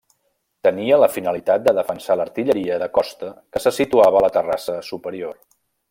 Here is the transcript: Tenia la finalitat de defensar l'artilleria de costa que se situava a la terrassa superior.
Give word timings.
Tenia 0.67 0.97
la 1.01 1.09
finalitat 1.17 1.67
de 1.67 1.73
defensar 1.79 2.17
l'artilleria 2.21 2.81
de 2.85 2.89
costa 2.97 3.31
que 3.55 3.63
se 3.67 3.75
situava 3.79 4.23
a 4.23 4.25
la 4.27 4.33
terrassa 4.39 4.81
superior. 4.93 5.39